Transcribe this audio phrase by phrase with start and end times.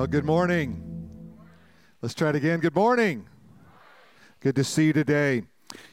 [0.00, 0.82] Well, good morning.
[2.00, 2.60] Let's try it again.
[2.60, 3.26] Good morning.
[4.40, 5.42] Good to see you today.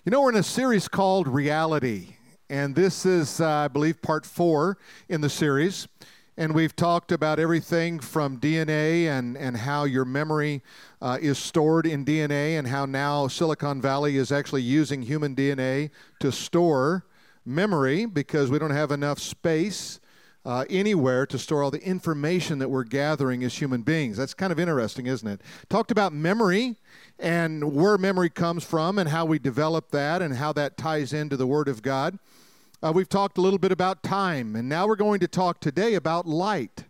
[0.06, 2.16] You know, we're in a series called Reality,
[2.50, 4.78] and this is, uh, I believe, part four
[5.10, 5.90] in the series.
[6.38, 10.64] And we've talked about everything from DNA and, and how your memory
[11.02, 15.90] uh, is stored in DNA, and how now Silicon Valley is actually using human DNA
[16.22, 17.06] to store
[17.46, 20.00] memory because we don't have enough space
[20.48, 24.16] uh, anywhere to store all the information that we're gathering as human beings.
[24.16, 25.42] That's kind of interesting, isn't it?
[25.68, 26.78] Talked about memory
[27.20, 31.36] and where memory comes from and how we develop that and how that ties into
[31.36, 32.18] the Word of God.
[32.82, 35.96] Uh, we've talked a little bit about time, and now we're going to talk today
[35.96, 36.86] about light.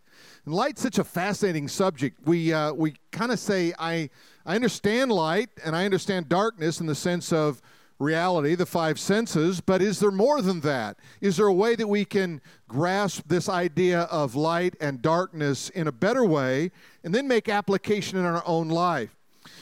[0.46, 2.28] And light's such a fascinating subject.
[2.28, 4.12] We uh, we kind of say I
[4.46, 7.64] I understand light and I understand darkness in the sense of
[8.00, 10.98] reality, the five senses, but is there more than that?
[11.22, 15.88] Is there a way that we can grasp this idea of light and darkness in
[15.88, 16.72] a better way
[17.04, 19.16] and then make application in our own life?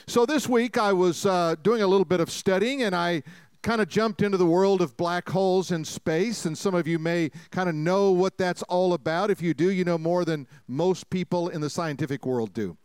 [0.08, 3.24] So this week I was uh, doing a little bit of studying and I
[3.62, 7.00] kind of jumped into the world of black holes in space, and some of you
[7.00, 9.32] may kind of know what that's all about.
[9.32, 12.78] If you do, you know more than most people in the scientific world do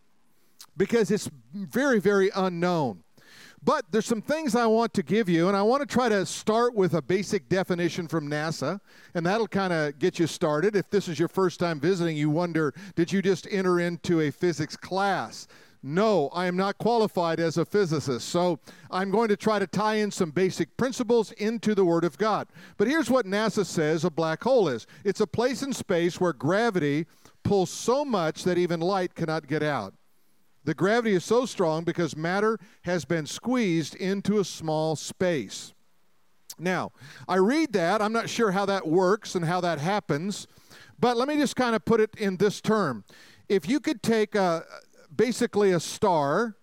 [0.79, 3.03] because it's very, very unknown.
[3.63, 6.25] But there's some things I want to give you, and I want to try to
[6.25, 8.81] start with a basic definition from NASA,
[9.15, 10.75] and that'll kind of get you started.
[10.75, 14.31] If this is your first time visiting, you wonder, did you just enter into a
[14.31, 15.47] physics class?
[15.83, 18.29] No, I am not qualified as a physicist.
[18.29, 18.61] So
[18.91, 22.49] I'm going to try to tie in some basic principles into the Word of God.
[22.77, 26.33] But here's what NASA says a black hole is it's a place in space where
[26.33, 27.07] gravity
[27.43, 29.95] pulls so much that even light cannot get out.
[30.65, 35.73] The gravity is so strong because matter has been squeezed into a small space.
[36.59, 36.93] Now,
[37.27, 38.03] I read that.
[38.03, 40.47] I'm not sure how that works and how that happens,
[40.99, 43.05] but let me just kind of put it in this term.
[43.49, 44.65] If you could take a,
[45.15, 46.57] basically a star,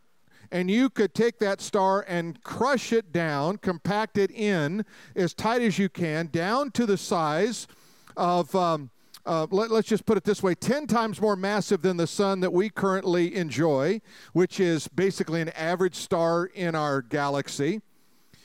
[0.51, 4.85] and you could take that star and crush it down, compact it in
[5.15, 7.67] as tight as you can, down to the size
[8.15, 8.55] of.
[8.55, 8.91] Um,
[9.27, 12.39] uh, let, us just put it this way 10 times more massive than the sun
[12.39, 13.99] that we currently enjoy,
[14.31, 17.81] which is basically an average star in our galaxy.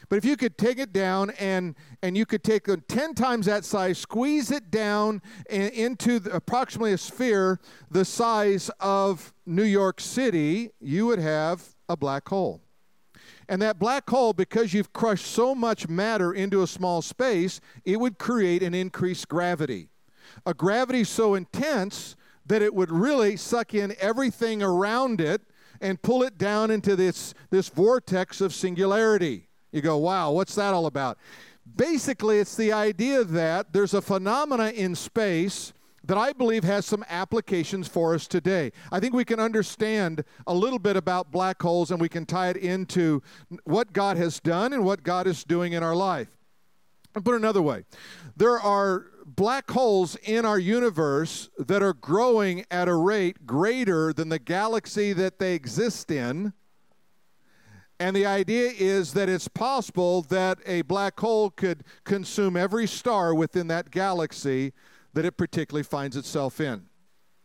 [0.08, 3.64] But if you could take it down and, and you could take 10 times that
[3.64, 7.60] size, squeeze it down into the, approximately a sphere
[7.90, 12.60] the size of New York City, you would have a black hole.
[13.48, 18.00] And that black hole, because you've crushed so much matter into a small space, it
[18.00, 19.91] would create an increased gravity
[20.46, 22.16] a gravity so intense
[22.46, 25.42] that it would really suck in everything around it
[25.80, 29.48] and pull it down into this, this vortex of singularity.
[29.72, 31.18] You go, wow, what's that all about?
[31.76, 35.72] Basically, it's the idea that there's a phenomena in space
[36.04, 38.72] that I believe has some applications for us today.
[38.90, 42.48] I think we can understand a little bit about black holes and we can tie
[42.50, 43.22] it into
[43.64, 46.28] what God has done and what God is doing in our life.
[47.14, 47.84] I'll put it another way
[48.36, 54.28] there are black holes in our universe that are growing at a rate greater than
[54.28, 56.52] the galaxy that they exist in.
[57.98, 63.34] And the idea is that it's possible that a black hole could consume every star
[63.34, 64.72] within that galaxy
[65.14, 66.88] that it particularly finds itself in.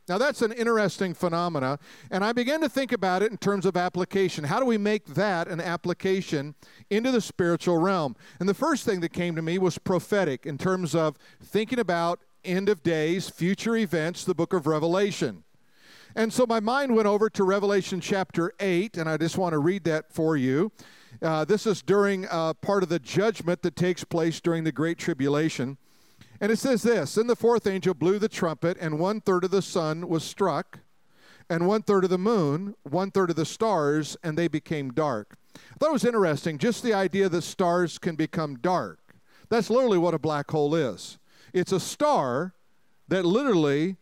[0.07, 3.75] Now, that's an interesting phenomena, and I began to think about it in terms of
[3.75, 4.45] application.
[4.45, 6.55] How do we make that an application
[6.89, 8.15] into the spiritual realm?
[8.39, 12.21] And the first thing that came to me was prophetic in terms of thinking about
[12.45, 15.43] end of days, future events, the book of Revelation.
[16.15, 19.59] And so my mind went over to Revelation chapter 8, and I just want to
[19.59, 20.71] read that for you.
[21.21, 24.97] Uh, this is during uh, part of the judgment that takes place during the Great
[24.97, 25.77] Tribulation.
[26.39, 29.51] And it says this Then the fourth angel blew the trumpet, and one third of
[29.51, 30.79] the sun was struck,
[31.49, 35.35] and one third of the moon, one third of the stars, and they became dark.
[35.55, 38.99] I thought it was interesting, just the idea that stars can become dark.
[39.49, 41.17] That's literally what a black hole is.
[41.53, 42.53] It's a star
[43.07, 43.97] that literally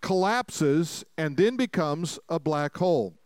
[0.00, 3.17] collapses and then becomes a black hole.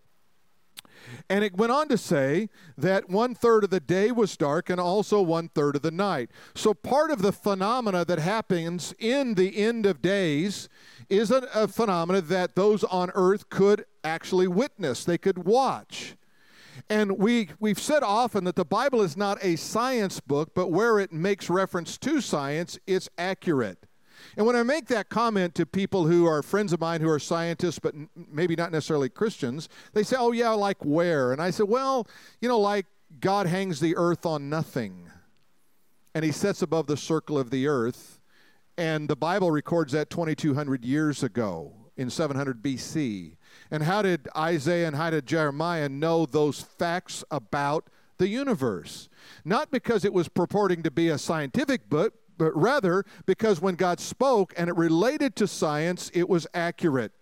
[1.29, 4.81] And it went on to say that one third of the day was dark and
[4.81, 6.31] also one third of the night.
[6.55, 10.69] So part of the phenomena that happens in the end of days
[11.09, 16.17] is a, a phenomena that those on earth could actually witness, they could watch.
[16.89, 20.99] And we, we've said often that the Bible is not a science book, but where
[20.99, 23.87] it makes reference to science, it's accurate.
[24.37, 27.19] And when I make that comment to people who are friends of mine who are
[27.19, 31.33] scientists, but n- maybe not necessarily Christians, they say, oh, yeah, like where?
[31.33, 32.07] And I say, well,
[32.41, 32.87] you know, like
[33.21, 35.09] God hangs the earth on nothing,
[36.15, 38.21] and he sets above the circle of the earth.
[38.79, 41.73] And the Bible records that 2,200 years ago.
[41.97, 43.37] in 700 BC?
[43.71, 47.89] And how did Isaiah and how did Jeremiah know those facts about
[48.19, 49.09] the universe?
[49.45, 54.01] Not because it was purporting to be a scientific book, but rather because when God
[54.01, 57.13] spoke and it related to science, it was accurate.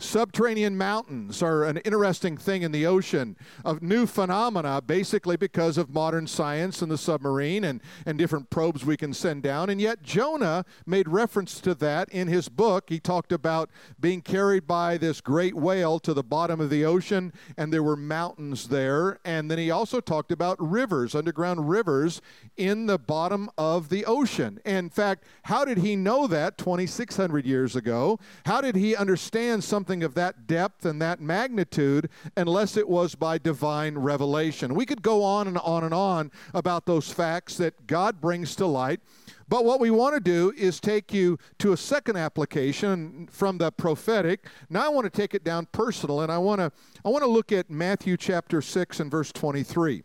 [0.00, 5.90] Subterranean mountains are an interesting thing in the ocean of new phenomena, basically because of
[5.90, 9.68] modern science and the submarine and, and different probes we can send down.
[9.68, 12.84] And yet, Jonah made reference to that in his book.
[12.88, 17.32] He talked about being carried by this great whale to the bottom of the ocean,
[17.56, 19.18] and there were mountains there.
[19.24, 22.22] And then he also talked about rivers, underground rivers
[22.56, 24.60] in the bottom of the ocean.
[24.64, 28.20] In fact, how did he know that 2,600 years ago?
[28.46, 29.87] How did he understand something?
[29.88, 34.74] Something of that depth and that magnitude unless it was by divine revelation.
[34.74, 38.66] We could go on and on and on about those facts that God brings to
[38.66, 39.00] light.
[39.48, 43.72] But what we want to do is take you to a second application from the
[43.72, 44.44] prophetic.
[44.68, 46.70] Now I want to take it down personal and I want to
[47.02, 50.02] I want to look at Matthew chapter 6 and verse 23.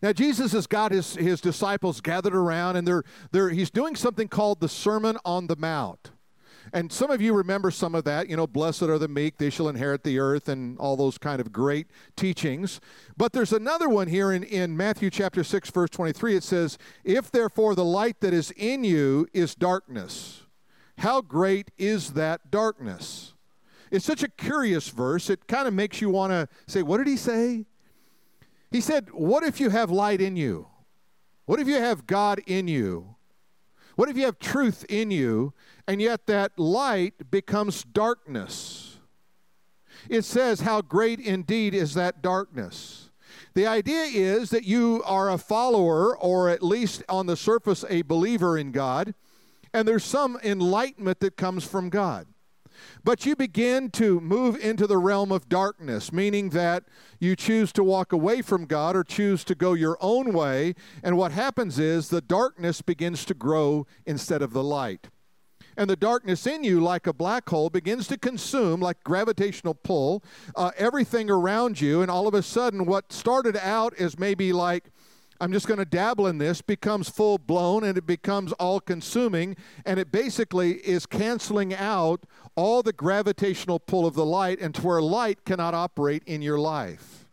[0.00, 4.28] Now Jesus has got his, his disciples gathered around and they're, they're, he's doing something
[4.28, 6.12] called the Sermon on the Mount.
[6.74, 9.50] And some of you remember some of that, you know, blessed are the meek, they
[9.50, 11.86] shall inherit the earth, and all those kind of great
[12.16, 12.80] teachings.
[13.16, 16.36] But there's another one here in, in Matthew chapter 6, verse 23.
[16.36, 20.42] It says, If therefore the light that is in you is darkness,
[20.98, 23.34] how great is that darkness?
[23.90, 25.28] It's such a curious verse.
[25.28, 27.66] It kind of makes you want to say, What did he say?
[28.70, 30.68] He said, What if you have light in you?
[31.44, 33.16] What if you have God in you?
[33.96, 35.52] What if you have truth in you
[35.86, 38.98] and yet that light becomes darkness?
[40.08, 43.10] It says, How great indeed is that darkness.
[43.54, 48.02] The idea is that you are a follower, or at least on the surface, a
[48.02, 49.14] believer in God,
[49.74, 52.26] and there's some enlightenment that comes from God.
[53.04, 56.84] But you begin to move into the realm of darkness, meaning that
[57.18, 60.74] you choose to walk away from God or choose to go your own way.
[61.02, 65.08] And what happens is the darkness begins to grow instead of the light.
[65.76, 70.22] And the darkness in you, like a black hole, begins to consume, like gravitational pull,
[70.54, 72.02] uh, everything around you.
[72.02, 74.90] And all of a sudden, what started out as maybe like
[75.42, 79.56] I'm just going to dabble in this, becomes full blown and it becomes all consuming.
[79.84, 84.82] And it basically is canceling out all the gravitational pull of the light and to
[84.82, 87.26] where light cannot operate in your life.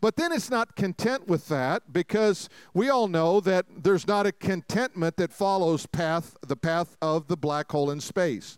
[0.00, 4.30] But then it's not content with that because we all know that there's not a
[4.30, 8.56] contentment that follows path the path of the black hole in space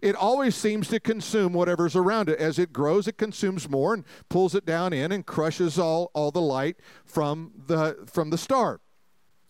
[0.00, 2.38] it always seems to consume whatever's around it.
[2.38, 6.30] As it grows, it consumes more and pulls it down in and crushes all, all
[6.30, 8.80] the light from the, from the star.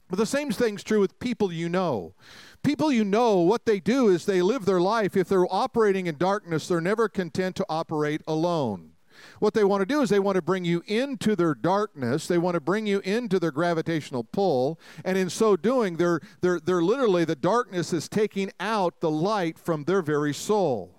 [0.09, 2.15] But the same thing's true with people you know.
[2.63, 5.17] People you know, what they do is they live their life.
[5.17, 8.94] If they're operating in darkness, they're never content to operate alone.
[9.39, 12.27] What they want to do is they want to bring you into their darkness.
[12.27, 14.79] They want to bring you into their gravitational pull.
[15.05, 19.59] And in so doing, they're, they're, they're literally, the darkness is taking out the light
[19.59, 20.95] from their very soul.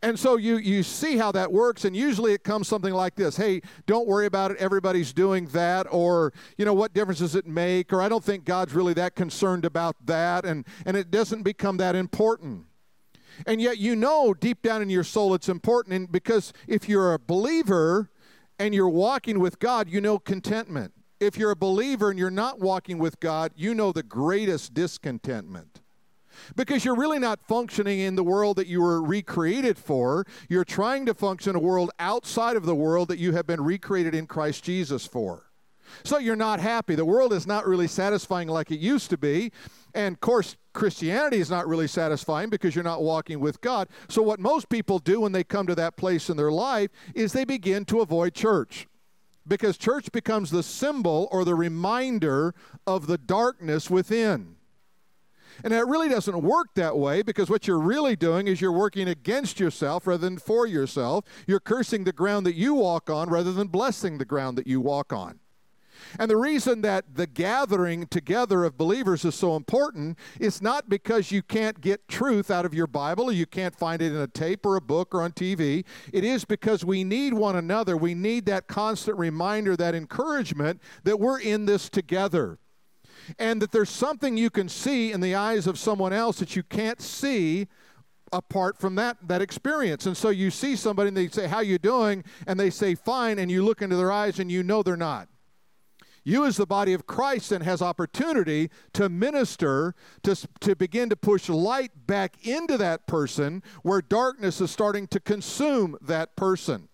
[0.00, 3.36] And so you, you see how that works, and usually it comes something like this
[3.36, 4.56] Hey, don't worry about it.
[4.56, 5.86] Everybody's doing that.
[5.90, 7.92] Or, you know, what difference does it make?
[7.92, 10.44] Or, I don't think God's really that concerned about that.
[10.44, 12.66] And, and it doesn't become that important.
[13.46, 17.14] And yet you know deep down in your soul it's important and because if you're
[17.14, 18.10] a believer
[18.58, 20.92] and you're walking with God, you know contentment.
[21.20, 25.80] If you're a believer and you're not walking with God, you know the greatest discontentment.
[26.56, 30.26] Because you're really not functioning in the world that you were recreated for.
[30.48, 34.14] You're trying to function a world outside of the world that you have been recreated
[34.14, 35.50] in Christ Jesus for.
[36.04, 36.94] So you're not happy.
[36.94, 39.52] The world is not really satisfying like it used to be.
[39.94, 43.88] And of course, Christianity is not really satisfying because you're not walking with God.
[44.08, 47.32] So, what most people do when they come to that place in their life is
[47.32, 48.86] they begin to avoid church
[49.46, 52.54] because church becomes the symbol or the reminder
[52.86, 54.56] of the darkness within.
[55.62, 59.08] And it really doesn't work that way because what you're really doing is you're working
[59.08, 61.24] against yourself rather than for yourself.
[61.46, 64.80] You're cursing the ground that you walk on rather than blessing the ground that you
[64.80, 65.40] walk on.
[66.18, 71.30] And the reason that the gathering together of believers is so important is not because
[71.30, 74.26] you can't get truth out of your Bible or you can't find it in a
[74.26, 75.84] tape or a book or on TV.
[76.12, 77.96] It is because we need one another.
[77.96, 82.58] We need that constant reminder, that encouragement that we're in this together.
[83.38, 86.62] And that there's something you can see in the eyes of someone else that you
[86.62, 87.68] can't see
[88.32, 91.78] apart from that that experience and so you see somebody and they say how you
[91.78, 94.96] doing and they say fine and you look into their eyes and you know they're
[94.96, 95.28] not
[96.24, 101.16] You, as the body of Christ, then has opportunity to minister, to, to begin to
[101.16, 106.88] push light back into that person where darkness is starting to consume that person.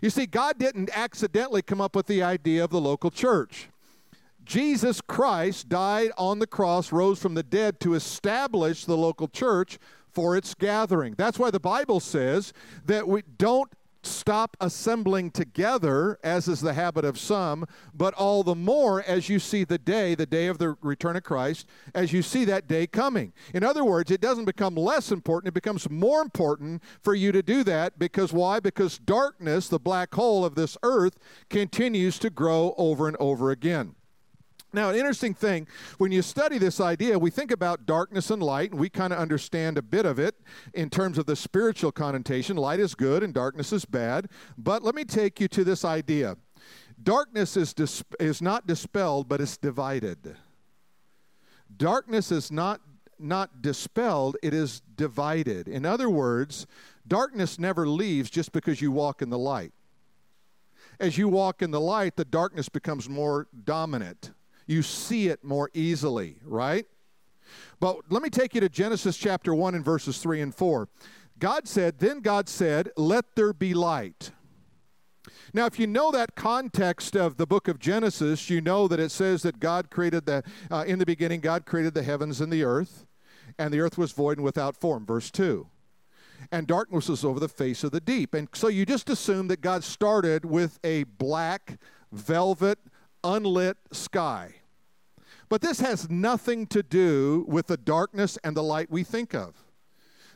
[0.00, 3.68] You see, God didn't accidentally come up with the idea of the local church.
[4.44, 9.78] Jesus Christ died on the cross, rose from the dead to establish the local church
[10.10, 11.14] for its gathering.
[11.16, 12.52] That's why the Bible says
[12.84, 13.70] that we don't
[14.02, 19.38] stop assembling together, as is the habit of some, but all the more as you
[19.38, 22.86] see the day, the day of the return of Christ, as you see that day
[22.86, 23.32] coming.
[23.54, 27.42] In other words, it doesn't become less important, it becomes more important for you to
[27.42, 28.60] do that because why?
[28.60, 31.18] Because darkness, the black hole of this earth,
[31.48, 33.94] continues to grow over and over again.
[34.74, 35.66] Now, an interesting thing,
[35.98, 39.18] when you study this idea, we think about darkness and light, and we kind of
[39.18, 40.34] understand a bit of it
[40.72, 42.56] in terms of the spiritual connotation.
[42.56, 44.28] Light is good and darkness is bad.
[44.56, 46.36] But let me take you to this idea
[47.02, 50.36] darkness is, dis- is not dispelled, but it's divided.
[51.76, 52.80] Darkness is not,
[53.18, 55.68] not dispelled, it is divided.
[55.68, 56.66] In other words,
[57.06, 59.72] darkness never leaves just because you walk in the light.
[61.00, 64.30] As you walk in the light, the darkness becomes more dominant
[64.66, 66.86] you see it more easily, right?
[67.80, 70.88] But let me take you to Genesis chapter 1 and verses 3 and 4.
[71.38, 74.30] God said, Then God said, Let there be light.
[75.54, 79.10] Now, if you know that context of the book of Genesis, you know that it
[79.10, 82.64] says that God created the, uh, in the beginning, God created the heavens and the
[82.64, 83.06] earth,
[83.58, 85.04] and the earth was void and without form.
[85.04, 85.66] Verse 2.
[86.50, 88.34] And darkness was over the face of the deep.
[88.34, 91.78] And so you just assume that God started with a black,
[92.10, 92.78] velvet,
[93.24, 94.56] unlit sky.
[95.48, 99.54] But this has nothing to do with the darkness and the light we think of.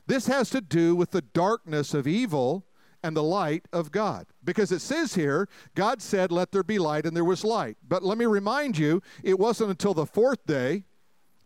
[0.07, 2.67] This has to do with the darkness of evil
[3.03, 4.27] and the light of God.
[4.45, 7.77] Because it says here, God said, Let there be light, and there was light.
[7.87, 10.85] But let me remind you, it wasn't until the fourth day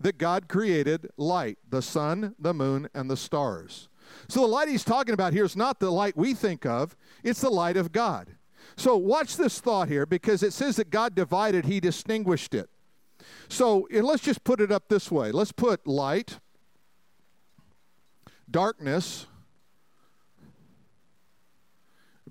[0.00, 3.88] that God created light the sun, the moon, and the stars.
[4.28, 7.40] So the light he's talking about here is not the light we think of, it's
[7.40, 8.34] the light of God.
[8.80, 12.70] So watch this thought here because it says that God divided, he distinguished it.
[13.46, 16.38] So let's just put it up this way let's put light,
[18.50, 19.26] darkness,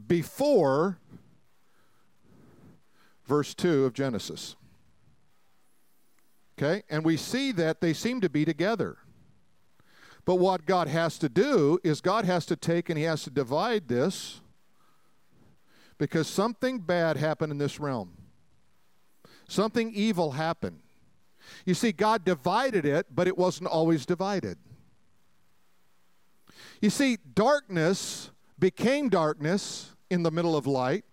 [0.08, 0.98] before
[3.28, 4.56] verse 2 of Genesis.
[6.58, 6.82] Okay?
[6.90, 8.98] And we see that they seem to be together.
[10.26, 13.30] But what God has to do is God has to take and He has to
[13.30, 14.42] divide this
[16.00, 18.14] because something bad happened in this realm.
[19.48, 20.80] Something evil happened.
[21.66, 24.58] You see, God divided it, but it wasn't always divided.
[26.82, 31.04] You see, darkness became darkness in the middle of light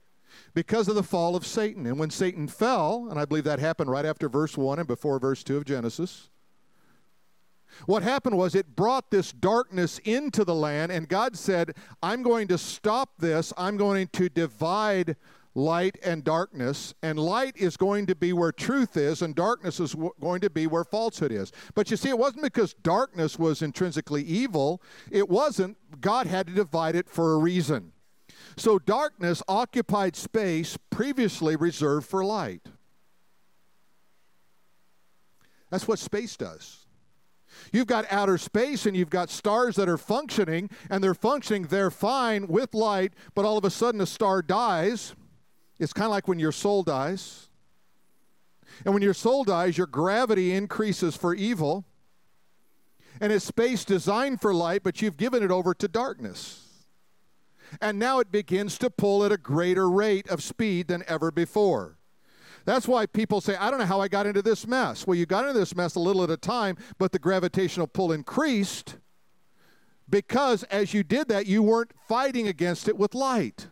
[0.54, 1.86] because of the fall of Satan.
[1.86, 5.18] And when Satan fell, and I believe that happened right after verse 1 and before
[5.18, 6.30] verse 2 of Genesis,
[7.86, 12.48] what happened was it brought this darkness into the land, and God said, I'm going
[12.48, 13.52] to stop this.
[13.56, 15.16] I'm going to divide
[15.54, 19.92] light and darkness, and light is going to be where truth is, and darkness is
[19.92, 21.50] w- going to be where falsehood is.
[21.74, 25.78] But you see, it wasn't because darkness was intrinsically evil, it wasn't.
[26.00, 27.92] God had to divide it for a reason.
[28.58, 32.62] So darkness occupied space previously reserved for light.
[35.70, 36.85] That's what space does.
[37.72, 41.90] You've got outer space and you've got stars that are functioning, and they're functioning, they're
[41.90, 45.14] fine with light, but all of a sudden a star dies
[45.78, 47.48] it's kind of like when your soul dies.
[48.84, 51.84] And when your soul dies, your gravity increases for evil.
[53.20, 56.62] And it's space designed for light, but you've given it over to darkness.
[57.80, 61.98] And now it begins to pull at a greater rate of speed than ever before.
[62.66, 65.06] That's why people say, I don't know how I got into this mess.
[65.06, 68.12] Well, you got into this mess a little at a time, but the gravitational pull
[68.12, 68.96] increased
[70.10, 73.68] because as you did that, you weren't fighting against it with light.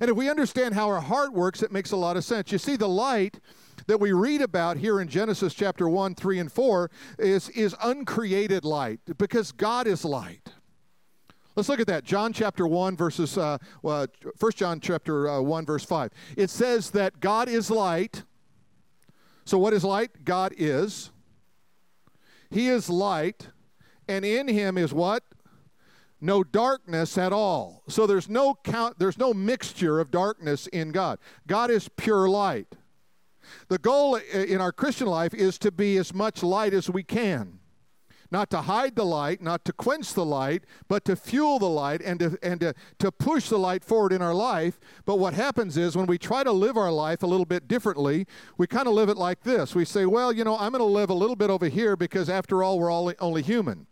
[0.00, 2.50] And if we understand how our heart works, it makes a lot of sense.
[2.52, 3.40] You see, the light
[3.86, 8.64] that we read about here in Genesis chapter 1, 3, and 4 is, is uncreated
[8.64, 10.52] light because God is light.
[11.56, 12.04] Let's look at that.
[12.04, 14.06] John chapter 1, verses, uh, uh,
[14.38, 16.10] 1 John chapter uh, 1, verse 5.
[16.36, 18.24] It says that God is light.
[19.44, 20.24] So, what is light?
[20.24, 21.10] God is.
[22.50, 23.48] He is light,
[24.08, 25.22] and in him is what?
[26.24, 27.82] no darkness at all.
[27.86, 31.18] So there's no count, there's no mixture of darkness in God.
[31.46, 32.76] God is pure light.
[33.68, 37.60] The goal in our Christian life is to be as much light as we can.
[38.34, 42.02] Not to hide the light, not to quench the light, but to fuel the light
[42.02, 44.80] and to, and to, to push the light forward in our life.
[45.06, 48.26] But what happens is when we try to live our life a little bit differently,
[48.58, 49.76] we kind of live it like this.
[49.76, 52.28] We say, well, you know, I'm going to live a little bit over here because
[52.28, 53.86] after all, we're all, only human.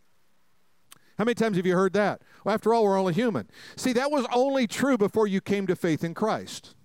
[1.17, 2.21] How many times have you heard that?
[2.43, 3.49] Well, after all, we're only human.
[3.77, 6.75] See, that was only true before you came to faith in Christ.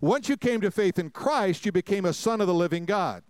[0.00, 3.22] Once you came to faith in Christ, you became a son of the living God.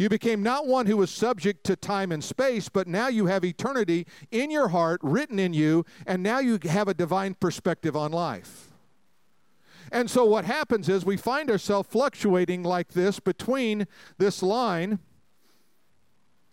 [0.00, 3.44] You became not one who was subject to time and space, but now you have
[3.44, 8.10] eternity in your heart, written in you, and now you have a divine perspective on
[8.10, 8.70] life.
[9.92, 15.00] And so what happens is we find ourselves fluctuating like this between this line.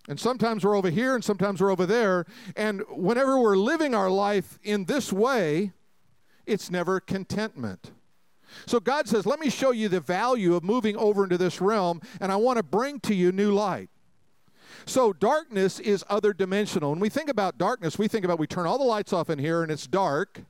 [0.09, 2.25] And sometimes we're over here and sometimes we're over there.
[2.57, 5.71] And whenever we're living our life in this way,
[6.45, 7.91] it's never contentment.
[8.65, 12.01] So God says, Let me show you the value of moving over into this realm,
[12.19, 13.89] and I want to bring to you new light.
[14.85, 16.91] So, darkness is other dimensional.
[16.91, 19.39] When we think about darkness, we think about we turn all the lights off in
[19.39, 20.43] here and it's dark,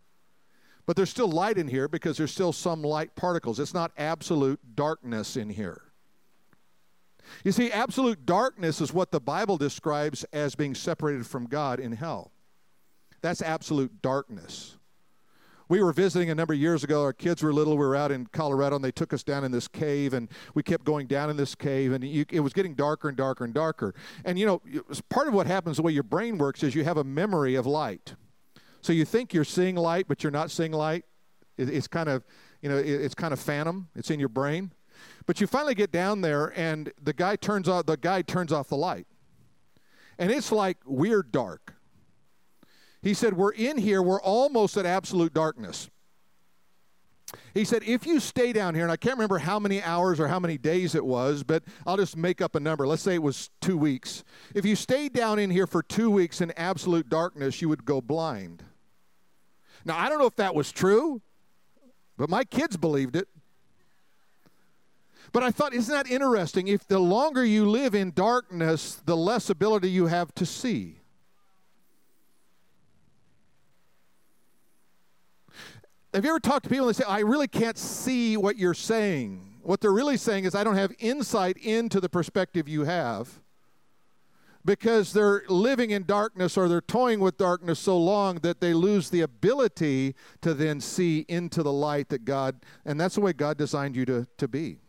[0.86, 3.60] but there's still light in here because there's still some light particles.
[3.60, 5.82] It's not absolute darkness in here.
[7.44, 11.94] You see, absolute darkness is what the Bible describes as being separated from God in
[11.94, 12.32] hell.
[13.22, 14.78] That's absolute darkness
[15.70, 17.02] we were visiting a number of years ago.
[17.02, 17.78] Our kids were little.
[17.78, 20.64] We were out in Colorado, and they took us down in this cave, and we
[20.64, 23.54] kept going down in this cave, and you, it was getting darker and darker and
[23.54, 23.94] darker.
[24.24, 24.62] And you know,
[25.10, 27.66] part of what happens the way your brain works is you have a memory of
[27.66, 28.16] light.
[28.82, 31.04] So you think you're seeing light, but you're not seeing light.
[31.58, 32.24] It, it's kind of,
[32.62, 33.90] you know, it, it's kind of phantom.
[33.96, 34.72] It's in your brain.
[35.26, 38.70] But you finally get down there, and the guy turns off the guy turns off
[38.70, 39.08] the light,
[40.18, 41.77] and it's like weird dark.
[43.02, 45.90] He said, We're in here, we're almost at absolute darkness.
[47.54, 50.28] He said, if you stay down here, and I can't remember how many hours or
[50.28, 52.88] how many days it was, but I'll just make up a number.
[52.88, 54.24] Let's say it was two weeks.
[54.56, 58.00] If you stayed down in here for two weeks in absolute darkness, you would go
[58.00, 58.64] blind.
[59.84, 61.22] Now, I don't know if that was true,
[62.16, 63.28] but my kids believed it.
[65.34, 66.68] But I thought, isn't that interesting?
[66.70, 70.97] If the longer you live in darkness, the less ability you have to see.
[76.18, 78.74] Have you ever talked to people and they say, I really can't see what you're
[78.74, 79.60] saying?
[79.62, 83.40] What they're really saying is, I don't have insight into the perspective you have
[84.66, 89.12] because they're living in darkness or they're toying with darkness so long that they lose
[89.12, 93.56] the ability to then see into the light that God, and that's the way God
[93.56, 94.80] designed you to, to be.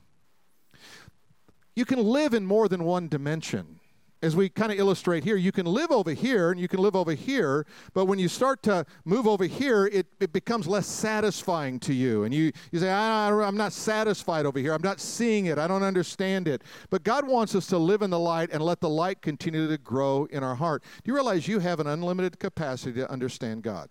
[1.77, 3.81] You can live in more than one dimension
[4.21, 6.97] as we kind of illustrate here, you can live over here and you can live
[6.97, 11.79] over here, but when you start to move over here, it, it becomes less satisfying
[11.81, 12.25] to you.
[12.25, 14.75] And you, you say, I, I'm not satisfied over here.
[14.75, 15.59] I'm not seeing it.
[15.59, 16.63] I don't understand it.
[16.91, 19.79] But God wants us to live in the light and let the light continue to
[19.79, 20.83] grow in our heart.
[20.83, 23.89] Do you realize you have an unlimited capacity to understand God?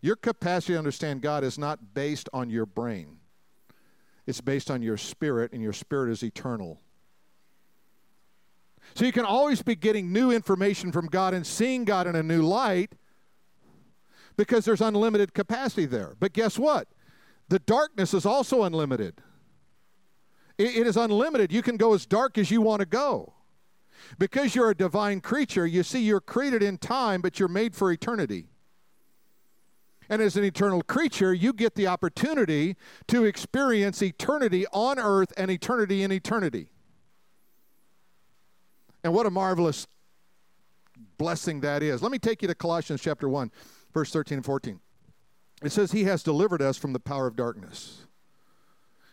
[0.00, 3.18] Your capacity to understand God is not based on your brain,
[4.26, 6.80] it's based on your spirit, and your spirit is eternal.
[9.00, 12.22] So you can always be getting new information from God and seeing God in a
[12.22, 12.92] new light
[14.36, 16.16] because there's unlimited capacity there.
[16.20, 16.86] But guess what?
[17.48, 19.22] The darkness is also unlimited.
[20.58, 21.50] it, it is unlimited.
[21.50, 23.32] You can go as dark as you want to go.
[24.18, 27.90] Because you're a divine creature, you see, you're created in time, but you're made for
[27.90, 28.48] eternity.
[30.10, 32.76] And as an eternal creature, you get the opportunity
[33.08, 36.68] to experience eternity on earth and eternity in eternity.
[39.02, 39.86] And what a marvelous
[41.18, 42.02] blessing that is.
[42.02, 43.50] Let me take you to Colossians chapter 1,
[43.92, 44.80] verse 13 and 14.
[45.62, 48.06] It says, He has delivered us from the power of darkness.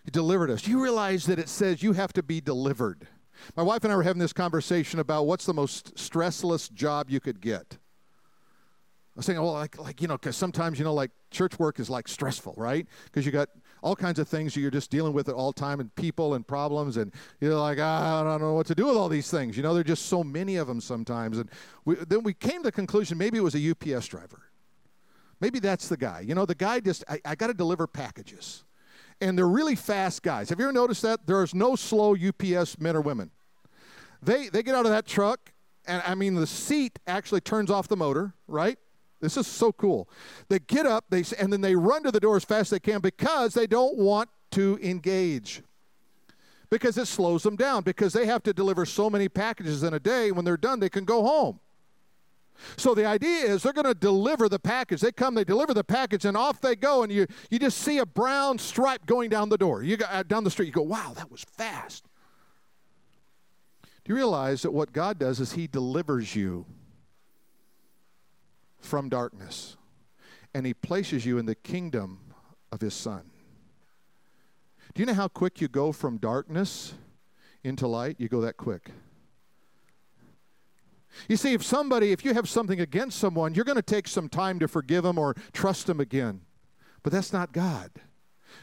[0.05, 0.67] He delivered us.
[0.67, 3.07] You realize that it says you have to be delivered.
[3.55, 7.19] My wife and I were having this conversation about what's the most stressless job you
[7.19, 7.77] could get.
[7.77, 11.79] I was saying, well, like, like you know, because sometimes, you know, like church work
[11.79, 12.87] is like stressful, right?
[13.05, 13.49] Because you got
[13.81, 16.97] all kinds of things you're just dealing with at all time and people and problems
[16.97, 19.57] and you're like ah, i don't know what to do with all these things.
[19.57, 21.49] You know there are just so many of them sometimes and
[21.85, 24.43] we, then we came to the conclusion maybe it was a UPS driver.
[25.39, 26.21] Maybe that's the guy.
[26.21, 28.63] You know the guy just i, I got to deliver packages.
[29.19, 30.49] And they're really fast guys.
[30.49, 31.25] Have you ever noticed that?
[31.25, 33.31] There's no slow UPS men or women.
[34.21, 35.53] They they get out of that truck
[35.87, 38.77] and i mean the seat actually turns off the motor right
[39.19, 40.07] this is so cool.
[40.49, 42.79] They get up, they and then they run to the door as fast as they
[42.79, 45.63] can because they don't want to engage.
[46.69, 49.99] Because it slows them down because they have to deliver so many packages in a
[49.99, 50.31] day.
[50.31, 51.59] When they're done, they can go home.
[52.75, 55.01] So the idea is they're going to deliver the package.
[55.01, 57.03] They come, they deliver the package, and off they go.
[57.03, 59.83] And you you just see a brown stripe going down the door.
[59.83, 60.67] You go uh, down the street.
[60.67, 62.05] You go, wow, that was fast.
[63.83, 66.65] Do you realize that what God does is He delivers you
[68.79, 69.77] from darkness
[70.53, 72.33] and He places you in the kingdom
[72.71, 73.29] of His Son?
[74.93, 76.93] Do you know how quick you go from darkness
[77.63, 78.15] into light?
[78.19, 78.91] You go that quick.
[81.27, 84.29] You see, if somebody, if you have something against someone, you're going to take some
[84.29, 86.41] time to forgive them or trust them again.
[87.03, 87.91] But that's not God.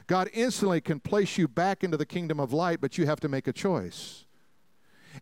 [0.06, 3.28] God instantly can place you back into the kingdom of light, but you have to
[3.28, 4.23] make a choice.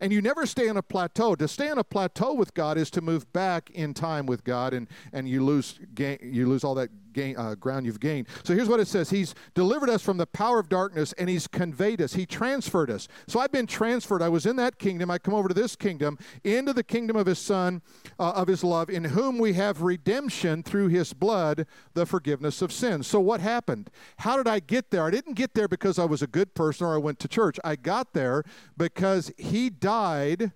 [0.00, 1.34] And you never stay on a plateau.
[1.34, 4.72] To stay on a plateau with God is to move back in time with God,
[4.74, 8.28] and, and you lose you lose all that gain, uh, ground you've gained.
[8.44, 11.46] So here's what it says: He's delivered us from the power of darkness, and He's
[11.46, 12.14] conveyed us.
[12.14, 13.08] He transferred us.
[13.26, 14.22] So I've been transferred.
[14.22, 15.10] I was in that kingdom.
[15.10, 17.82] I come over to this kingdom, into the kingdom of His Son,
[18.18, 22.72] uh, of His love, in whom we have redemption through His blood, the forgiveness of
[22.72, 23.06] sins.
[23.06, 23.90] So what happened?
[24.18, 25.04] How did I get there?
[25.04, 27.58] I didn't get there because I was a good person or I went to church.
[27.64, 28.44] I got there
[28.76, 30.52] because He died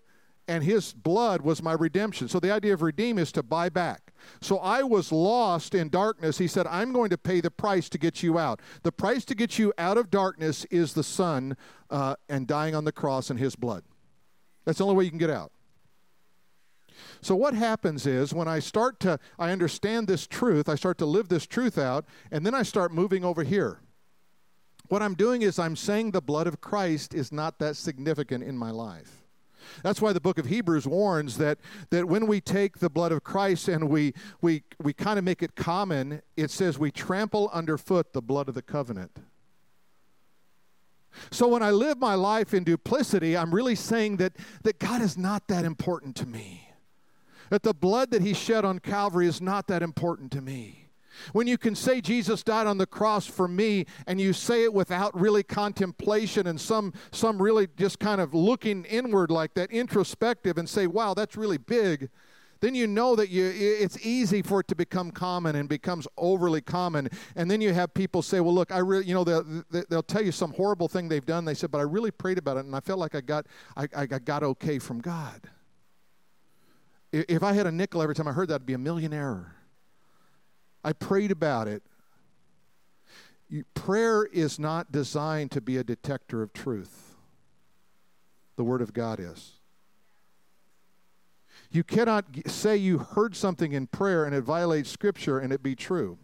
[0.48, 2.28] and his blood was my redemption.
[2.28, 4.12] So the idea of redeem is to buy back.
[4.40, 6.38] So I was lost in darkness.
[6.38, 8.60] He said, I'm going to pay the price to get you out.
[8.82, 11.56] The price to get you out of darkness is the Son
[11.90, 13.84] uh, and dying on the cross in his blood.
[14.64, 15.52] That's the only way you can get out.
[17.20, 21.06] So what happens is when I start to I understand this truth, I start to
[21.06, 23.80] live this truth out, and then I start moving over here.
[24.88, 28.56] What I'm doing is I'm saying the blood of Christ is not that significant in
[28.56, 29.15] my life.
[29.82, 31.58] That's why the book of Hebrews warns that,
[31.90, 35.42] that when we take the blood of Christ and we, we, we kind of make
[35.42, 39.18] it common, it says we trample underfoot the blood of the covenant.
[41.30, 45.16] So when I live my life in duplicity, I'm really saying that, that God is
[45.16, 46.68] not that important to me.
[47.50, 50.85] That the blood that He shed on Calvary is not that important to me.
[51.32, 54.72] When you can say Jesus died on the cross for me and you say it
[54.72, 60.58] without really contemplation and some some really just kind of looking inward like that introspective
[60.58, 62.08] and say wow that's really big
[62.60, 66.60] then you know that you it's easy for it to become common and becomes overly
[66.60, 67.08] common.
[67.34, 70.24] And then you have people say well look i really you know they'll, they'll tell
[70.24, 71.44] you some horrible thing they've done.
[71.44, 73.86] They said but i really prayed about it and i felt like i got i,
[73.94, 75.42] I got okay from god.
[77.12, 79.55] If i had a nickel every time i heard that i'd be a millionaire
[80.86, 81.82] I prayed about it.
[83.74, 87.16] Prayer is not designed to be a detector of truth.
[88.54, 89.54] The Word of God is.
[91.72, 95.74] You cannot say you heard something in prayer and it violates Scripture and it be
[95.74, 96.18] true.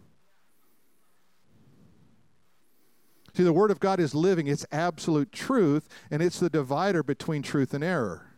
[3.35, 7.43] See, the Word of God is living, it's absolute truth, and it's the divider between
[7.43, 8.29] truth and error.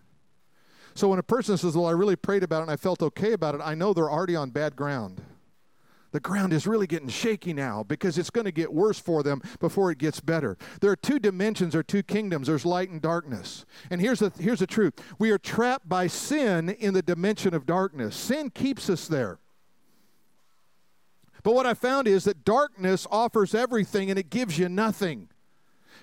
[0.94, 3.32] So when a person says, Well, I really prayed about it and I felt okay
[3.32, 5.20] about it, I know they're already on bad ground
[6.14, 9.42] the ground is really getting shaky now because it's going to get worse for them
[9.58, 10.56] before it gets better.
[10.80, 13.66] There are two dimensions or two kingdoms there's light and darkness.
[13.90, 17.66] And here's the, here's the truth we are trapped by sin in the dimension of
[17.66, 19.40] darkness, sin keeps us there.
[21.42, 25.30] But what I found is that darkness offers everything and it gives you nothing.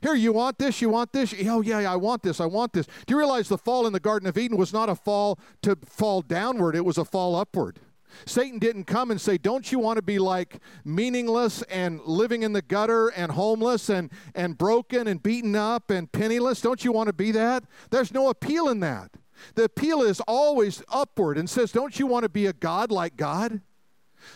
[0.01, 0.81] Here, you want this?
[0.81, 1.33] You want this?
[1.47, 2.41] Oh, yeah, yeah, I want this.
[2.41, 2.85] I want this.
[2.85, 5.77] Do you realize the fall in the Garden of Eden was not a fall to
[5.85, 7.79] fall downward, it was a fall upward?
[8.25, 12.53] Satan didn't come and say, Don't you want to be like meaningless and living in
[12.53, 16.61] the gutter and homeless and, and broken and beaten up and penniless?
[16.61, 17.63] Don't you want to be that?
[17.89, 19.11] There's no appeal in that.
[19.55, 23.17] The appeal is always upward and says, Don't you want to be a God like
[23.17, 23.61] God?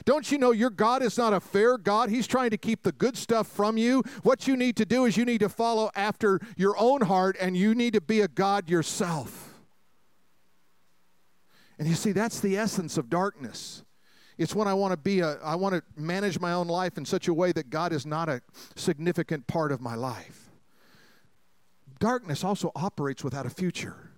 [0.04, 2.10] Don't you know your God is not a fair God?
[2.10, 4.04] He's trying to keep the good stuff from you.
[4.24, 7.56] What you need to do is you need to follow after your own heart and
[7.56, 9.45] you need to be a God yourself.
[11.78, 13.84] And you see, that's the essence of darkness.
[14.38, 17.06] It's when I want to be a, I want to manage my own life in
[17.06, 18.42] such a way that God is not a
[18.76, 20.50] significant part of my life.
[22.00, 24.12] Darkness also operates without a future.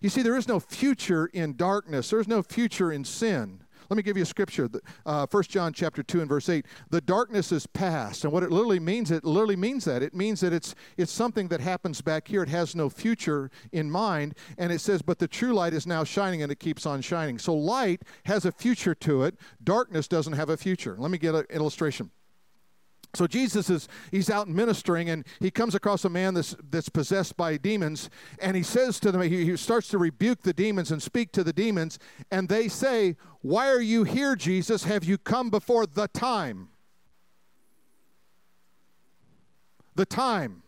[0.00, 3.60] You see, there is no future in darkness, there's no future in sin.
[3.88, 4.68] Let me give you a scripture.
[5.04, 6.66] Uh, 1 John chapter 2 and verse 8.
[6.90, 8.24] The darkness is past.
[8.24, 10.02] And what it literally means, it literally means that.
[10.02, 12.42] It means that it's, it's something that happens back here.
[12.42, 14.34] It has no future in mind.
[14.58, 17.38] And it says, but the true light is now shining and it keeps on shining.
[17.38, 19.36] So light has a future to it.
[19.62, 20.96] Darkness doesn't have a future.
[20.98, 22.10] Let me get an illustration.
[23.16, 27.36] So Jesus is he's out ministering and he comes across a man that's that's possessed
[27.36, 31.02] by demons and he says to them he, he starts to rebuke the demons and
[31.02, 31.98] speak to the demons
[32.30, 34.84] and they say, "Why are you here, Jesus?
[34.84, 36.68] Have you come before the time?"
[39.94, 40.62] The time.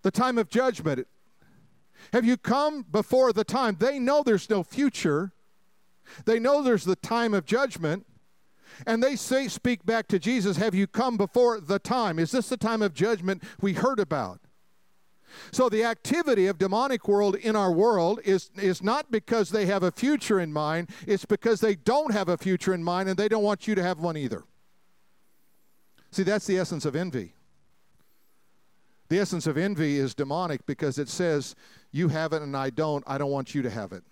[0.00, 1.06] The time of judgment.
[2.14, 3.76] Have you come before the time?
[3.78, 5.32] They know there's no future.
[6.24, 8.06] They know there's the time of judgment.
[8.86, 12.18] And they say, speak back to Jesus, Have you come before the time?
[12.18, 14.40] Is this the time of judgment we heard about?
[15.50, 19.82] So the activity of demonic world in our world is, is not because they have
[19.82, 23.28] a future in mind, it's because they don't have a future in mind and they
[23.28, 24.44] don't want you to have one either.
[26.10, 27.34] See, that's the essence of envy.
[29.08, 31.54] The essence of envy is demonic because it says,
[31.92, 33.04] You have it and I don't.
[33.06, 34.02] I don't want you to have it.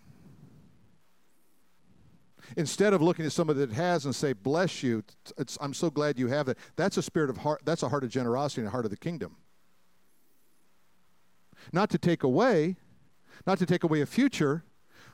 [2.56, 5.02] Instead of looking at somebody that has and say, Bless you,
[5.60, 6.58] I'm so glad you have it.
[6.76, 8.96] That's a spirit of heart, that's a heart of generosity and a heart of the
[8.96, 9.36] kingdom.
[11.72, 12.76] Not to take away,
[13.46, 14.64] not to take away a future,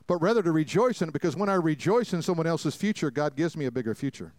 [0.06, 3.36] but rather to rejoice in it because when I rejoice in someone else's future, God
[3.36, 4.32] gives me a bigger future.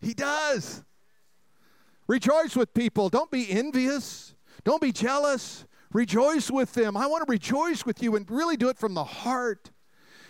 [0.00, 0.84] He does.
[2.06, 3.08] Rejoice with people.
[3.08, 4.34] Don't be envious.
[4.64, 5.64] Don't be jealous.
[5.92, 6.96] Rejoice with them.
[6.96, 9.70] I want to rejoice with you and really do it from the heart.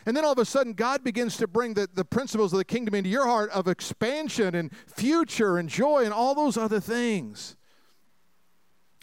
[0.04, 2.64] And then all of a sudden, God begins to bring the, the principles of the
[2.64, 7.56] kingdom into your heart of expansion and future and joy and all those other things.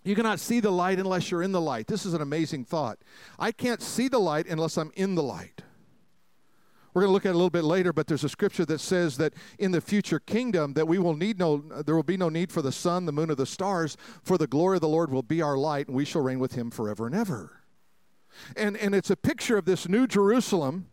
[0.04, 1.88] You cannot see the light unless you're in the light.
[1.88, 3.00] This is an amazing thought.
[3.38, 5.62] I can't see the light unless I'm in the light.
[6.94, 8.80] We're going to look at it a little bit later, but there's a scripture that
[8.80, 12.30] says that in the future kingdom that we will need no there will be no
[12.30, 15.12] need for the sun, the moon or the stars, for the glory of the Lord
[15.12, 17.59] will be our light and we shall reign with him forever and ever.
[18.56, 20.88] And and it's a picture of this new Jerusalem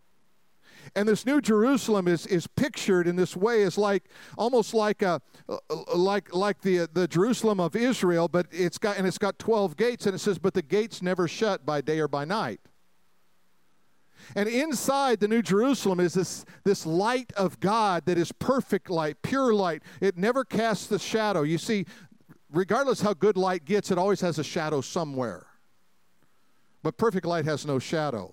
[0.94, 4.04] and this new Jerusalem is, is pictured in this way as like
[4.38, 5.56] almost like a uh,
[5.94, 10.06] like like the the Jerusalem of Israel, but it's got and it's got 12 gates,
[10.06, 12.60] and it says, but the gates never shut by day or by night.
[14.34, 19.18] And inside the New Jerusalem is this, this light of God that is perfect light,
[19.22, 19.82] pure light.
[20.00, 21.42] It never casts the shadow.
[21.42, 21.86] You see,
[22.50, 25.45] regardless how good light gets, it always has a shadow somewhere.
[26.86, 28.32] But perfect light has no shadow.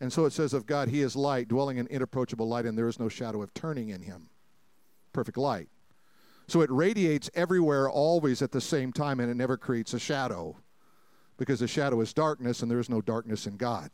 [0.00, 2.88] And so it says of God, He is light, dwelling in inapproachable light, and there
[2.88, 4.30] is no shadow of turning in Him.
[5.12, 5.68] Perfect light.
[6.46, 10.56] So it radiates everywhere, always at the same time, and it never creates a shadow
[11.36, 13.90] because the shadow is darkness, and there is no darkness in God.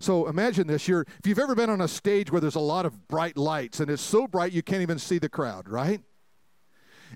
[0.00, 0.88] So imagine this.
[0.88, 3.78] You're, if you've ever been on a stage where there's a lot of bright lights
[3.78, 6.02] and it's so bright you can't even see the crowd, right?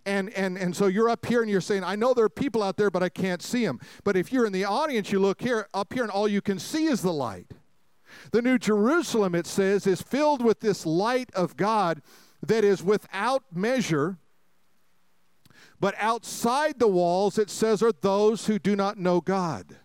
[0.06, 2.62] And, and, and so you're up here and you're saying, I know there are people
[2.62, 3.80] out there, but I can't see them.
[4.04, 6.58] But if you're in the audience, you look here, up here, and all you can
[6.58, 7.52] see is the light.
[8.30, 12.02] The New Jerusalem, it says, is filled with this light of God
[12.42, 14.18] that is without measure.
[15.80, 19.78] But outside the walls, it says, are those who do not know God.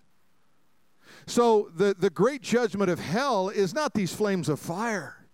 [1.28, 5.28] So the, the great judgment of hell is not these flames of fire.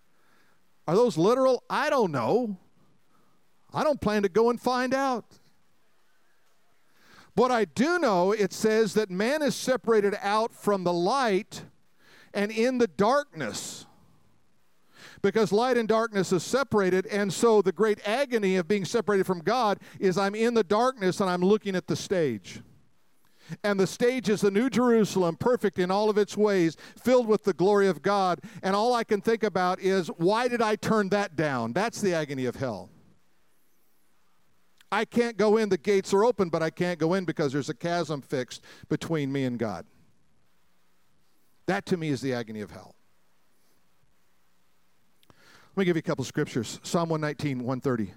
[0.86, 1.64] Are those literal?
[1.68, 2.58] I don't know.
[3.76, 5.26] I don't plan to go and find out.
[7.34, 11.64] But I do know it says that man is separated out from the light
[12.32, 13.84] and in the darkness.
[15.20, 19.40] Because light and darkness is separated, and so the great agony of being separated from
[19.40, 22.62] God is I'm in the darkness and I'm looking at the stage.
[23.62, 27.44] And the stage is the New Jerusalem, perfect in all of its ways, filled with
[27.44, 28.40] the glory of God.
[28.62, 31.74] And all I can think about is, why did I turn that down?
[31.74, 32.88] That's the agony of hell.
[34.90, 35.68] I can't go in.
[35.68, 39.32] The gates are open, but I can't go in because there's a chasm fixed between
[39.32, 39.84] me and God.
[41.66, 42.94] That to me is the agony of hell.
[45.74, 46.80] Let me give you a couple scriptures.
[46.82, 48.14] Psalm 119, 130.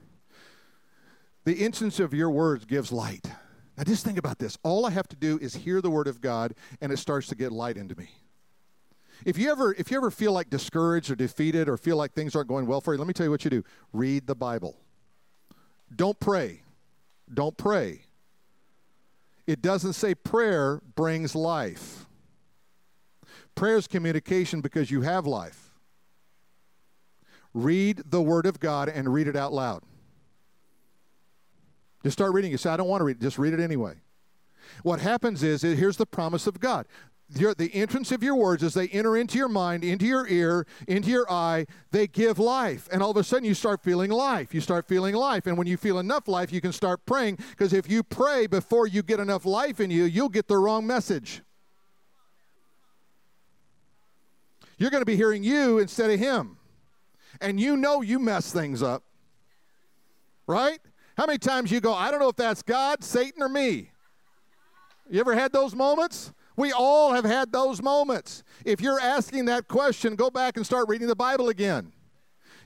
[1.46, 3.30] The instance of your words gives light.
[3.76, 4.58] Now just think about this.
[4.64, 7.36] All I have to do is hear the word of God and it starts to
[7.36, 8.10] get light into me.
[9.26, 12.36] If you ever if you ever feel like discouraged or defeated or feel like things
[12.36, 13.64] aren't going well for you, let me tell you what you do.
[13.92, 14.78] Read the Bible.
[15.96, 16.62] Don't pray.
[17.32, 18.02] Don't pray.
[19.48, 22.06] It doesn't say prayer brings life.
[23.56, 25.72] Prayer is communication because you have life.
[27.54, 29.84] Read the Word of God and read it out loud.
[32.04, 32.52] Just start reading.
[32.52, 33.22] You say, I don't want to read it.
[33.22, 33.96] Just read it anyway.
[34.84, 36.86] What happens is, here's the promise of God
[37.36, 40.66] your, the entrance of your words as they enter into your mind, into your ear,
[40.88, 42.88] into your eye, they give life.
[42.92, 44.54] And all of a sudden you start feeling life.
[44.54, 45.46] You start feeling life.
[45.46, 47.38] And when you feel enough life, you can start praying.
[47.52, 50.88] Because if you pray before you get enough life in you, you'll get the wrong
[50.88, 51.42] message.
[54.78, 56.58] You're going to be hearing you instead of him.
[57.42, 59.04] And you know you mess things up.
[60.48, 60.80] Right?
[61.16, 63.92] How many times you go, I don't know if that's God, Satan, or me?
[65.10, 66.34] You ever had those moments?
[66.60, 68.44] We all have had those moments.
[68.66, 71.94] If you're asking that question, go back and start reading the Bible again.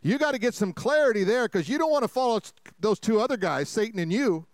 [0.02, 2.42] You got to get some clarity there because you don't want to follow
[2.80, 4.48] those two other guys, Satan and you.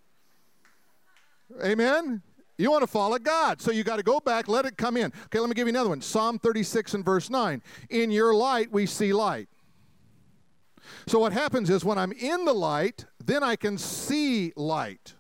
[1.64, 2.22] Amen?
[2.58, 3.62] You want to follow God.
[3.62, 5.14] So you got to go back, let it come in.
[5.28, 6.02] Okay, let me give you another one.
[6.02, 7.62] Psalm 36 and verse 9.
[7.92, 9.48] In your light we see light.
[11.08, 15.16] So what happens is when I'm in the light, then I can see light.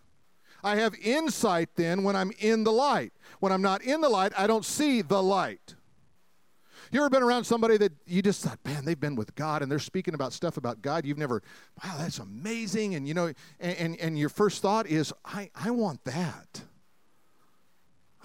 [0.63, 3.13] I have insight then when I'm in the light.
[3.39, 5.76] When I'm not in the light, I don't see the light.
[6.91, 9.72] You ever been around somebody that you just thought, man, they've been with God and
[9.72, 11.43] they're speaking about stuff about God you've never,
[11.84, 12.95] wow, that's amazing.
[12.95, 13.28] And you know,
[13.60, 16.63] and, and, and your first thought is, I, I want that.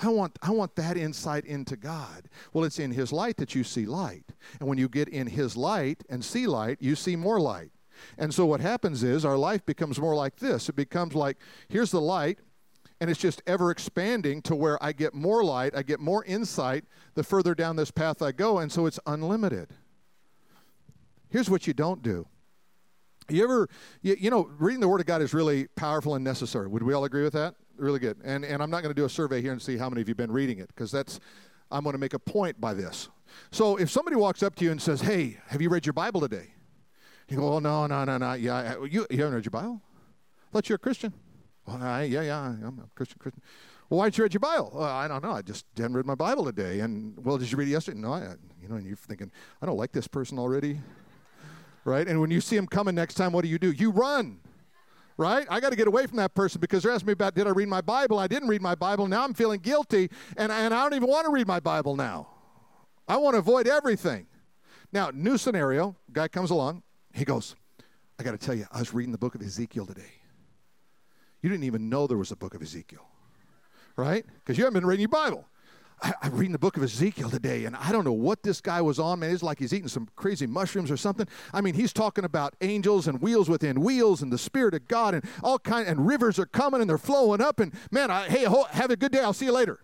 [0.03, 2.29] I want, I want that insight into God.
[2.53, 4.25] Well, it's in His light that you see light.
[4.59, 7.71] And when you get in His light and see light, you see more light.
[8.19, 10.69] And so what happens is our life becomes more like this.
[10.69, 12.39] It becomes like here's the light,
[13.01, 16.85] and it's just ever expanding to where I get more light, I get more insight
[17.15, 19.71] the further down this path I go, and so it's unlimited.
[21.31, 22.27] Here's what you don't do.
[23.29, 23.69] You ever,
[24.03, 26.69] you, you know, reading the Word of God is really powerful and necessary.
[26.69, 27.55] Would we all agree with that?
[27.77, 28.19] really good.
[28.25, 30.09] And, and I'm not going to do a survey here and see how many of
[30.09, 31.21] you have been reading it because that's,
[31.71, 33.09] I'm going to make a point by this.
[33.51, 36.21] So if somebody walks up to you and says, Hey, have you read your Bible
[36.21, 36.54] today?
[37.29, 38.33] You go, Oh, no, no, no, no.
[38.35, 39.81] Yeah, you, you haven't read your Bible?
[40.53, 41.13] Thought you're a Christian.
[41.67, 43.43] Well, I, yeah, yeah, I'm a Christian, Christian.
[43.89, 44.73] Well, why didn't you read your Bible?
[44.75, 45.33] Well, I don't know.
[45.33, 46.81] I just didn't read my Bible today.
[46.81, 47.99] And, well, did you read it yesterday?
[47.99, 49.31] No, I, you know, and you're thinking,
[49.63, 50.81] I don't like this person already.
[51.85, 52.07] right?
[52.07, 53.73] And when you see him coming next time, what do you do?
[53.73, 54.41] You run
[55.17, 55.47] right?
[55.49, 57.51] I got to get away from that person because they're asking me about did I
[57.51, 58.19] read my Bible?
[58.19, 59.07] I didn't read my Bible.
[59.07, 62.29] Now I'm feeling guilty, and, and I don't even want to read my Bible now.
[63.07, 64.27] I want to avoid everything.
[64.93, 66.83] Now, new scenario guy comes along.
[67.15, 67.55] He goes,
[68.19, 70.13] I got to tell you, I was reading the book of Ezekiel today.
[71.43, 73.07] You didn't even know there was a book of Ezekiel,
[73.97, 74.25] right?
[74.37, 75.47] Because you haven't been reading your Bible.
[76.03, 78.83] I, am reading the book of Ezekiel today, and I don't know what this guy
[78.83, 79.31] was on, man.
[79.31, 81.29] It's like he's eating some crazy mushrooms or something.
[81.53, 85.15] I mean, he's talking about angels and wheels within wheels and the Spirit of God
[85.15, 87.61] and all kind, and rivers are coming and they're flowing up.
[87.61, 89.21] And man, I, hey, have a good day.
[89.21, 89.81] I'll see you later.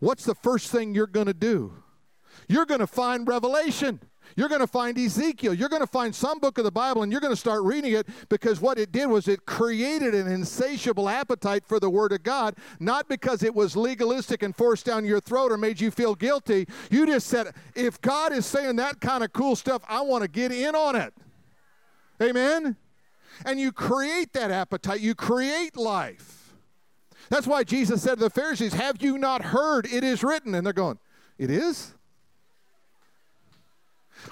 [0.00, 1.72] What's the first thing you're going to do?
[2.48, 4.00] You're going to find revelation.
[4.34, 5.54] You're going to find Ezekiel.
[5.54, 7.92] You're going to find some book of the Bible and you're going to start reading
[7.92, 12.22] it because what it did was it created an insatiable appetite for the Word of
[12.22, 16.14] God, not because it was legalistic and forced down your throat or made you feel
[16.14, 16.66] guilty.
[16.90, 20.28] You just said, if God is saying that kind of cool stuff, I want to
[20.28, 21.14] get in on it.
[22.20, 22.76] Amen?
[23.44, 26.54] And you create that appetite, you create life.
[27.28, 29.86] That's why Jesus said to the Pharisees, Have you not heard?
[29.86, 30.54] It is written.
[30.54, 30.98] And they're going,
[31.38, 31.95] It is?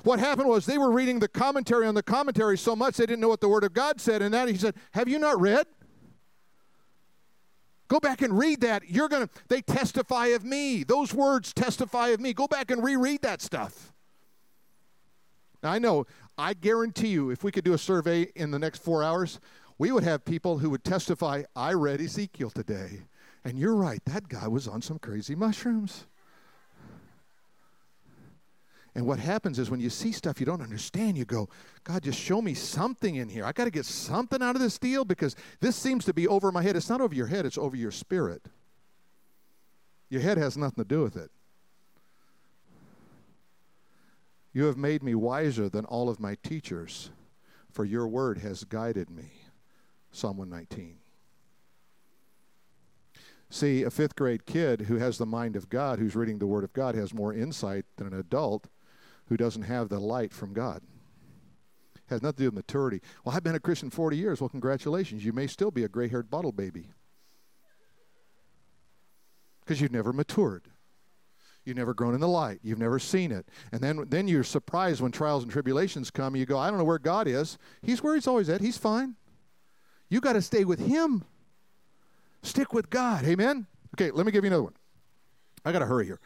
[0.02, 3.20] What happened was they were reading the commentary on the commentary so much they didn't
[3.20, 4.22] know what the Word of God said.
[4.22, 5.66] And that he said, Have you not read?
[7.88, 8.88] Go back and read that.
[8.88, 10.84] You're going to, they testify of me.
[10.84, 12.32] Those words testify of me.
[12.32, 13.92] Go back and reread that stuff.
[15.62, 18.82] Now, I know, I guarantee you, if we could do a survey in the next
[18.82, 19.38] four hours,
[19.78, 23.02] we would have people who would testify, I read Ezekiel today.
[23.44, 26.06] And you're right, that guy was on some crazy mushrooms.
[28.94, 31.48] And what happens is when you see stuff you don't understand, you go,
[31.82, 33.44] God, just show me something in here.
[33.44, 36.52] I got to get something out of this deal because this seems to be over
[36.52, 36.76] my head.
[36.76, 38.42] It's not over your head, it's over your spirit.
[40.10, 41.30] Your head has nothing to do with it.
[44.52, 47.10] You have made me wiser than all of my teachers,
[47.72, 49.32] for your word has guided me.
[50.12, 50.98] Psalm 119.
[53.50, 56.62] See, a fifth grade kid who has the mind of God, who's reading the Word
[56.62, 58.68] of God, has more insight than an adult
[59.26, 60.82] who doesn't have the light from God.
[62.06, 63.00] Has nothing to do with maturity.
[63.24, 64.40] Well, I've been a Christian 40 years.
[64.40, 65.24] Well, congratulations.
[65.24, 66.90] You may still be a gray haired bottle baby
[69.60, 70.68] because you've never matured.
[71.64, 72.60] You've never grown in the light.
[72.62, 73.48] You've never seen it.
[73.72, 76.36] And then, then you're surprised when trials and tribulations come.
[76.36, 77.56] You go, I don't know where God is.
[77.80, 78.60] He's where He's always at.
[78.60, 79.14] He's fine.
[80.10, 81.24] You got to stay with Him.
[82.42, 83.24] Stick with God.
[83.24, 83.66] Amen?
[83.94, 84.74] Okay, let me give you another one.
[85.64, 86.20] I got to hurry here.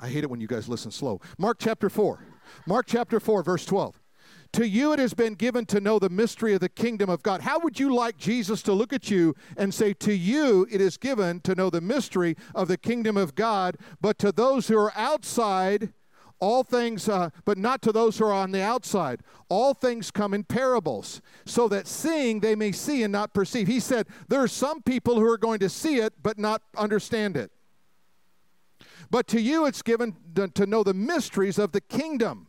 [0.00, 1.20] I hate it when you guys listen slow.
[1.38, 2.18] Mark chapter 4.
[2.66, 4.00] Mark chapter 4, verse 12.
[4.52, 7.42] To you it has been given to know the mystery of the kingdom of God.
[7.42, 10.96] How would you like Jesus to look at you and say, To you it is
[10.96, 14.92] given to know the mystery of the kingdom of God, but to those who are
[14.96, 15.92] outside,
[16.38, 19.20] all things, uh, but not to those who are on the outside.
[19.48, 23.66] All things come in parables, so that seeing they may see and not perceive.
[23.66, 27.36] He said, There are some people who are going to see it, but not understand
[27.36, 27.50] it.
[29.10, 30.16] But to you it's given
[30.54, 32.48] to know the mysteries of the kingdom.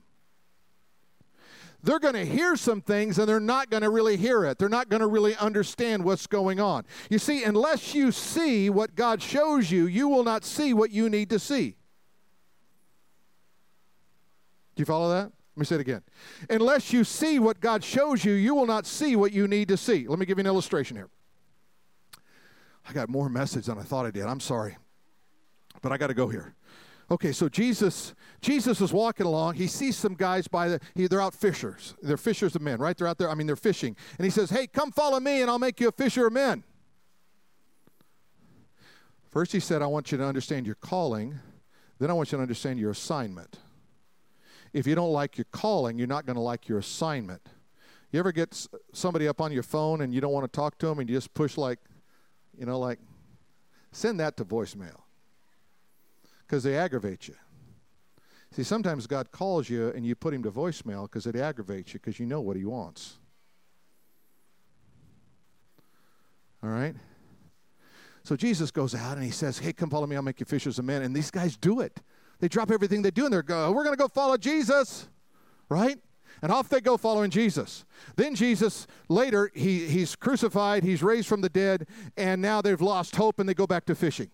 [1.84, 4.58] They're going to hear some things and they're not going to really hear it.
[4.58, 6.86] They're not going to really understand what's going on.
[7.10, 11.10] You see, unless you see what God shows you, you will not see what you
[11.10, 11.78] need to see.
[14.76, 15.32] Do you follow that?
[15.56, 16.02] Let me say it again.
[16.50, 19.78] Unless you see what God shows you, you will not see what you need to
[19.78, 20.08] see.
[20.08, 21.10] Let me give you an illustration here.
[22.88, 24.24] I got more message than I thought I did.
[24.26, 24.78] I'm sorry
[25.82, 26.56] but I got to go here.
[27.10, 29.56] Okay, so Jesus, Jesus is walking along.
[29.56, 30.80] He sees some guys by the.
[30.94, 31.96] He, they're out fishers.
[32.02, 32.98] They're fishers of men, right?
[32.98, 33.30] They're out there.
[33.30, 35.88] I mean, they're fishing, and he says, "Hey, come follow me, and I'll make you
[35.88, 36.64] a fisher of men."
[39.30, 41.38] First, he said, I want you to understand your calling.
[42.00, 43.60] Then, I want you to understand your assignment.
[44.74, 47.42] If you don't like your calling, you're not going to like your assignment.
[48.12, 50.88] You ever get somebody up on your phone and you don't want to talk to
[50.88, 51.80] them and you just push, like,
[52.58, 53.00] you know, like,
[53.92, 55.02] send that to voicemail
[56.48, 57.36] because they aggravate you.
[58.52, 62.00] See, sometimes God calls you and you put him to voicemail because it aggravates you
[62.00, 63.18] because you know what he wants.
[66.64, 66.96] All right?
[68.24, 70.80] So Jesus goes out and he says, Hey, come follow me, I'll make you fishers
[70.80, 71.02] of men.
[71.02, 72.00] And these guys do it.
[72.40, 75.08] They drop everything they do and they're go, We're going to go follow Jesus,
[75.70, 76.00] right?
[76.42, 77.84] And off they go following Jesus.
[78.16, 83.16] Then Jesus, later, he, he's crucified, he's raised from the dead, and now they've lost
[83.16, 84.30] hope and they go back to fishing.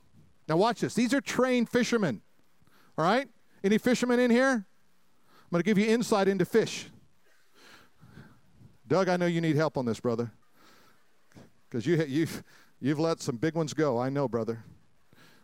[0.48, 0.94] Now, watch this.
[0.94, 2.22] These are trained fishermen,
[2.98, 3.28] all right?
[3.64, 4.52] Any fishermen in here?
[4.52, 6.88] I'm going to give you insight into fish.
[8.88, 10.32] Doug, I know you need help on this, brother.
[11.70, 12.44] Because you, you've,
[12.84, 13.98] You've let some big ones go.
[13.98, 14.62] I know, brother.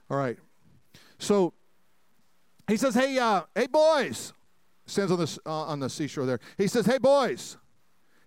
[0.10, 0.38] All right.
[1.20, 1.54] So
[2.68, 4.34] he says, "Hey, uh, hey, boys."
[4.86, 6.42] Stands on the uh, on the seashore there.
[6.58, 7.56] He says, "Hey, boys,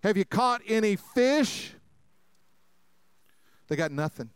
[0.01, 1.75] have you caught any fish?"
[3.67, 4.31] They got nothing.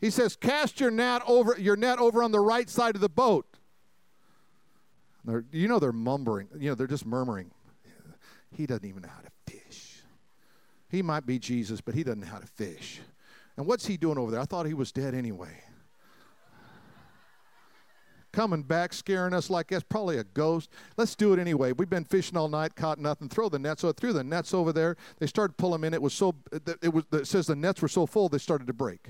[0.00, 3.08] He says, "Cast your net over your net over on the right side of the
[3.08, 3.46] boat."
[5.24, 6.48] They're, you know they're mumbling.
[6.56, 7.50] You know they're just murmuring.
[8.52, 10.02] He doesn't even know how to fish.
[10.88, 13.00] He might be Jesus, but he doesn't know how to fish.
[13.56, 14.40] And what's he doing over there?
[14.40, 15.62] I thought he was dead anyway.
[18.32, 20.70] Coming back, scaring us like that's probably a ghost.
[20.98, 21.72] Let's do it anyway.
[21.72, 23.30] We've been fishing all night, caught nothing.
[23.30, 23.80] Throw the nets.
[23.80, 24.96] So I threw the nets over there.
[25.18, 25.94] They started pulling in.
[25.94, 26.34] It was so.
[26.82, 27.04] It was.
[27.12, 29.08] It says the nets were so full they started to break.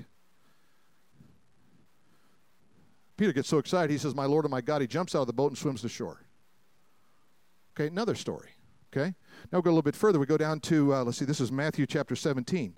[3.17, 3.91] Peter gets so excited.
[3.91, 5.81] He says, "My Lord and my God!" He jumps out of the boat and swims
[5.81, 6.21] to shore.
[7.75, 8.49] Okay, another story.
[8.93, 9.13] Okay,
[9.51, 10.19] now we go a little bit further.
[10.19, 11.25] We go down to uh, let's see.
[11.25, 12.75] This is Matthew chapter 17.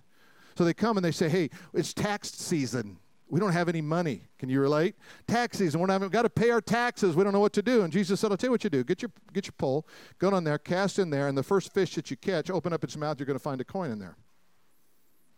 [0.60, 2.98] So they come and they say, hey, it's tax season.
[3.30, 4.28] We don't have any money.
[4.40, 4.96] Can you relate?
[5.26, 5.80] Tax season.
[5.80, 7.16] We're not, we've got to pay our taxes.
[7.16, 7.84] We don't know what to do.
[7.84, 8.84] And Jesus said, I'll tell you what you do.
[8.84, 9.88] Get your, get your pole,
[10.18, 12.84] go down there, cast in there, and the first fish that you catch, open up
[12.84, 14.18] its mouth, you're going to find a coin in there.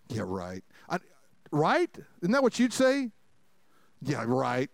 [0.09, 0.63] Yeah, right.
[0.89, 0.97] I,
[1.51, 1.95] right?
[2.23, 3.11] Isn't that what you'd say?
[4.01, 4.71] Yeah, right.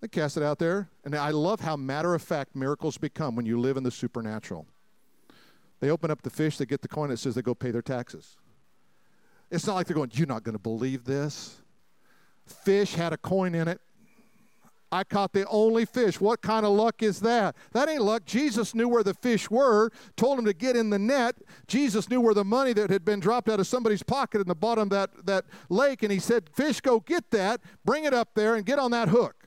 [0.00, 0.88] They cast it out there.
[1.04, 4.66] And I love how matter of fact miracles become when you live in the supernatural.
[5.80, 7.82] They open up the fish, they get the coin, it says they go pay their
[7.82, 8.36] taxes.
[9.50, 11.56] It's not like they're going, You're not going to believe this.
[12.46, 13.80] Fish had a coin in it.
[14.92, 16.20] I caught the only fish.
[16.20, 17.54] What kind of luck is that?
[17.72, 18.24] That ain't luck.
[18.24, 21.36] Jesus knew where the fish were, told him to get in the net.
[21.68, 24.54] Jesus knew where the money that had been dropped out of somebody's pocket in the
[24.54, 28.30] bottom of that, that lake, and he said, Fish, go get that, bring it up
[28.34, 29.39] there, and get on that hook.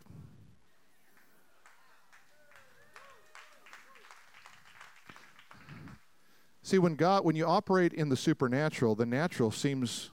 [6.63, 10.11] See, when God, when you operate in the supernatural, the natural seems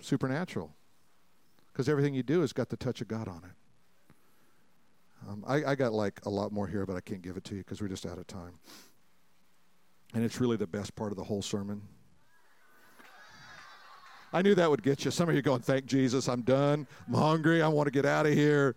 [0.00, 0.74] supernatural
[1.72, 4.08] because everything you do has got the touch of God on it.
[5.28, 7.54] Um, I, I got like a lot more here, but I can't give it to
[7.54, 8.58] you because we're just out of time.
[10.12, 11.82] And it's really the best part of the whole sermon.
[14.32, 15.12] I knew that would get you.
[15.12, 16.88] Some of you going, thank Jesus, I'm done.
[17.06, 17.62] I'm hungry.
[17.62, 18.74] I want to get out of here.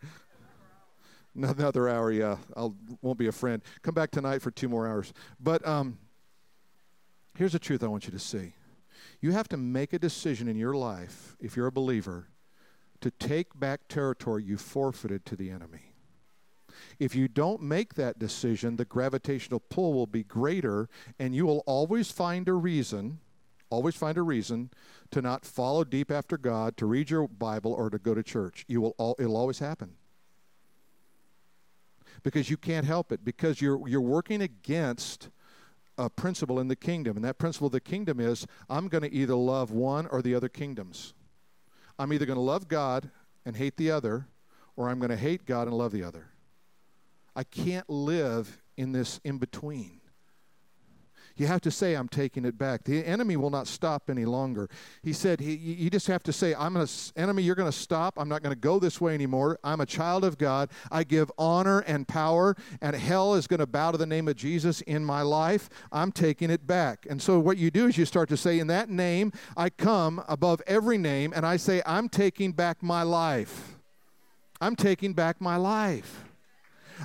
[1.35, 2.37] Another hour, yeah.
[2.55, 2.69] I
[3.01, 3.63] won't be a friend.
[3.81, 5.11] Come back tonight for two more hours.
[5.39, 5.97] But um,
[7.35, 8.53] Here's the truth I want you to see.
[9.21, 12.29] You have to make a decision in your life, if you're a believer,
[13.01, 15.93] to take back territory you forfeited to the enemy.
[16.97, 21.63] If you don't make that decision, the gravitational pull will be greater, and you will
[21.65, 23.19] always find a reason,
[23.69, 24.69] always find a reason
[25.11, 28.65] to not follow deep after God, to read your Bible, or to go to church.
[28.67, 29.95] You will all, it'll always happen.
[32.23, 35.29] Because you can't help it, because you're, you're working against
[35.97, 37.15] a principle in the kingdom.
[37.15, 40.35] And that principle of the kingdom is I'm going to either love one or the
[40.35, 41.13] other kingdoms.
[41.97, 43.09] I'm either going to love God
[43.45, 44.27] and hate the other,
[44.75, 46.27] or I'm going to hate God and love the other.
[47.35, 50.01] I can't live in this in between.
[51.37, 52.85] You have to say, I'm taking it back.
[52.85, 54.69] The enemy will not stop any longer.
[55.03, 58.13] He said, he, You just have to say, I'm to, enemy, you're going to stop.
[58.17, 59.59] I'm not going to go this way anymore.
[59.63, 60.69] I'm a child of God.
[60.91, 64.37] I give honor and power, and hell is going to bow to the name of
[64.37, 65.69] Jesus in my life.
[65.91, 67.05] I'm taking it back.
[67.09, 70.23] And so, what you do is you start to say, In that name, I come
[70.29, 73.75] above every name, and I say, I'm taking back my life.
[74.61, 76.23] I'm taking back my life.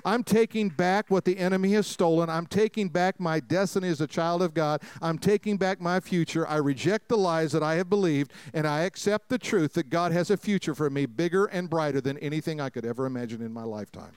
[0.05, 2.31] I'm taking back what the enemy has stolen.
[2.31, 4.83] I'm taking back my destiny as a child of God.
[5.03, 6.47] I'm taking back my future.
[6.47, 10.13] I reject the lies that I have believed, and I accept the truth that God
[10.13, 13.53] has a future for me bigger and brighter than anything I could ever imagine in
[13.53, 14.13] my lifetime.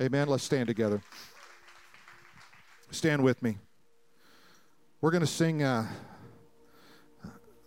[0.00, 0.28] Amen.
[0.28, 1.02] Let's stand together.
[2.90, 3.58] Stand with me.
[5.00, 5.86] We're going to sing uh,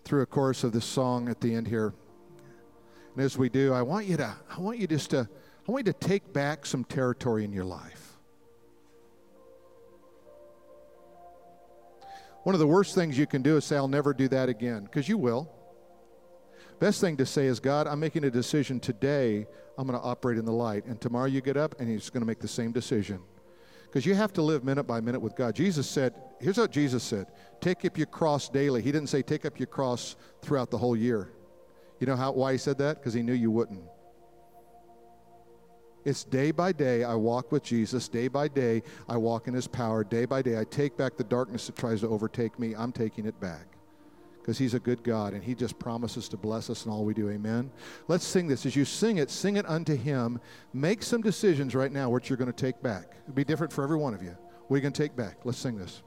[0.04, 1.94] through a chorus of this song at the end here.
[3.16, 5.28] And as we do, I want you to, I want you just to,
[5.68, 8.06] I want you to take back some territory in your life.
[12.44, 14.84] One of the worst things you can do is say, I'll never do that again,
[14.84, 15.52] because you will.
[16.80, 19.48] Best thing to say is, God, I'm making a decision today.
[19.78, 20.86] I'm going to operate in the light.
[20.86, 23.22] And tomorrow you get up and he's going to make the same decision.
[23.86, 25.56] Because you have to live minute by minute with God.
[25.56, 27.28] Jesus said, here's what Jesus said
[27.62, 28.82] take up your cross daily.
[28.84, 31.32] He didn't say take up your cross throughout the whole year.
[32.00, 33.00] You know how, why he said that?
[33.00, 33.82] Because he knew you wouldn't.
[36.06, 38.08] It's day by day I walk with Jesus.
[38.08, 40.04] Day by day I walk in his power.
[40.04, 42.76] Day by day I take back the darkness that tries to overtake me.
[42.76, 43.66] I'm taking it back
[44.40, 47.16] because he's a good God and he just promises to bless us in all we
[47.16, 47.32] do.
[47.32, 47.72] Amen.
[48.08, 48.68] Let's sing this.
[48.68, 50.40] As you sing it, sing it unto him.
[50.72, 53.16] Make some decisions right now what you're going to take back.
[53.24, 54.38] It'll be different for every one of you.
[54.68, 55.40] What are you going to take back?
[55.44, 56.04] Let's sing this.